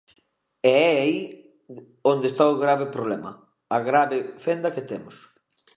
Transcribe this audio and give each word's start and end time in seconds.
E 0.71 0.73
é 0.89 0.91
aí 1.03 1.19
onde 2.11 2.25
está 2.29 2.43
o 2.53 2.59
grave 2.63 2.85
problema, 2.95 3.31
a 3.77 3.79
grave 3.89 4.17
fenda 4.43 4.73
que 4.75 4.87
temos. 4.91 5.15